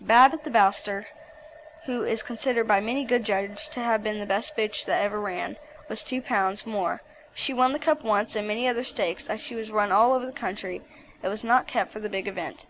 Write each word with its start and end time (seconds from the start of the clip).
Bab 0.00 0.34
at 0.34 0.42
the 0.42 0.50
Bowster, 0.50 1.06
who 1.84 2.02
is 2.02 2.20
considered 2.20 2.66
by 2.66 2.80
many 2.80 3.04
good 3.04 3.22
judges 3.22 3.68
to 3.70 3.78
have 3.78 4.02
been 4.02 4.18
the 4.18 4.26
best 4.26 4.56
bitch 4.56 4.84
that 4.84 5.00
ever 5.00 5.20
ran, 5.20 5.56
was 5.88 6.02
2 6.02 6.22
lbs. 6.22 6.66
more; 6.66 7.02
she 7.32 7.54
won 7.54 7.72
the 7.72 7.78
Cup 7.78 8.02
once, 8.02 8.34
and 8.34 8.48
many 8.48 8.66
other 8.66 8.82
stakes, 8.82 9.28
as 9.30 9.40
she 9.40 9.54
was 9.54 9.70
run 9.70 9.92
all 9.92 10.12
over 10.12 10.26
the 10.26 10.32
country 10.32 10.82
and 11.22 11.30
was 11.30 11.44
not 11.44 11.68
kept 11.68 11.92
for 11.92 12.00
the 12.00 12.08
big 12.10 12.26
event. 12.26 12.66